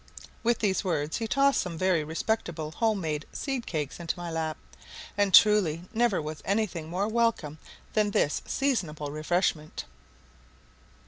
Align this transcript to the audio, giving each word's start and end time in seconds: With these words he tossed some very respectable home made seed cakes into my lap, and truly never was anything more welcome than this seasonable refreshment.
With 0.41 0.57
these 0.57 0.83
words 0.83 1.17
he 1.17 1.27
tossed 1.27 1.61
some 1.61 1.77
very 1.77 2.03
respectable 2.03 2.71
home 2.71 3.01
made 3.01 3.27
seed 3.31 3.67
cakes 3.67 3.99
into 3.99 4.17
my 4.17 4.31
lap, 4.31 4.57
and 5.15 5.31
truly 5.31 5.83
never 5.93 6.19
was 6.19 6.41
anything 6.43 6.89
more 6.89 7.07
welcome 7.07 7.59
than 7.93 8.09
this 8.09 8.41
seasonable 8.47 9.11
refreshment. 9.11 9.85